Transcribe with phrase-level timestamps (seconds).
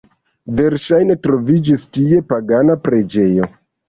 [0.59, 3.51] Verŝajne troviĝis tie pagana preĝejo.